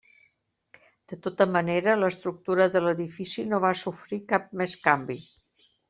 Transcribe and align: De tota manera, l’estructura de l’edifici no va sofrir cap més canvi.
De 1.11 1.19
tota 1.25 1.47
manera, 1.57 1.95
l’estructura 2.03 2.69
de 2.77 2.83
l’edifici 2.87 3.47
no 3.53 3.61
va 3.69 3.75
sofrir 3.85 4.23
cap 4.35 4.49
més 4.65 4.75
canvi. 4.89 5.21